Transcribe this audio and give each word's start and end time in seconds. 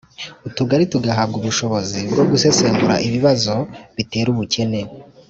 utugari 0.47 0.83
tuzahabwa 0.91 1.35
ubushobozi 1.37 1.99
bwo 2.11 2.23
gusesengura 2.31 2.95
ibibazo 3.07 3.55
bitera 3.95 4.27
ubukene, 4.33 4.81